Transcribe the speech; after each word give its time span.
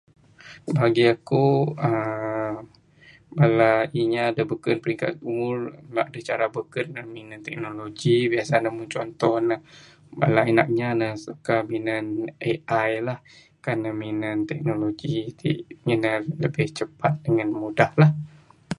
Bagi 0.75 1.03
eku 1.13 1.43
uhh 1.87 2.57
bala 3.37 3.71
inya 4.01 4.25
de 4.35 4.43
beken 4.49 4.75
de-peli-ngu 4.77 5.47
bicara 6.13 6.45
de 6.49 6.53
beken, 6.55 6.87
minan 7.15 7.41
teknologi, 7.47 8.15
biasa 8.33 8.53
ne 8.59 8.69
mung 8.75 8.89
cuntoh 8.93 9.37
ne, 9.47 9.55
bala 10.19 10.41
nak 10.55 10.67
inya 10.71 10.89
de 11.01 11.07
suka 11.25 11.55
minan 11.71 12.05
Ai 12.81 12.93
lah, 13.07 13.19
kan 13.63 13.79
nan 14.21 14.37
teknologi 14.49 15.11
itik, 15.31 15.59
ngin 15.85 15.99
ne 16.03 16.13
lebih 16.43 16.67
cepat, 16.77 17.13
ngin 17.33 17.49
mudah 17.61 17.91
lah. 18.01 18.11